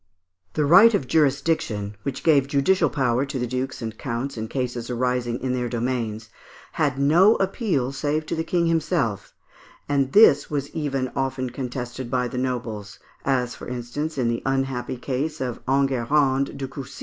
The 0.53 0.65
right 0.65 0.91
of 0.95 1.05
jurisdiction, 1.05 1.95
which 2.01 2.23
gave 2.23 2.47
judicial 2.47 2.89
power 2.89 3.23
to 3.23 3.37
the 3.37 3.45
dukes 3.45 3.83
and 3.83 3.95
counts 3.95 4.35
in 4.35 4.47
cases 4.47 4.89
arising 4.89 5.39
in 5.41 5.53
their 5.53 5.69
domains, 5.69 6.29
had 6.71 6.97
no 6.97 7.35
appeal 7.35 7.91
save 7.91 8.25
to 8.25 8.35
the 8.35 8.43
King 8.43 8.65
himself, 8.65 9.35
and 9.87 10.11
this 10.11 10.49
was 10.49 10.71
even 10.71 11.11
often 11.15 11.51
contested 11.51 12.09
by 12.09 12.27
the 12.27 12.39
nobles, 12.39 12.97
as 13.25 13.53
for 13.53 13.67
instance, 13.67 14.17
in 14.17 14.27
the 14.27 14.41
unhappy 14.43 14.97
case 14.97 15.39
of 15.39 15.59
Enguerrand 15.67 16.57
de 16.57 16.67
Coucy. 16.67 16.99